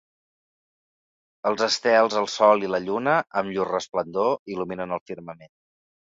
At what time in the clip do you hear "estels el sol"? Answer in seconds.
1.65-2.65